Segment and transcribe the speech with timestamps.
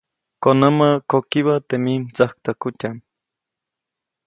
[0.43, 2.97] Konämä, kokibä teʼ mij mdsäktäjkutyaʼm.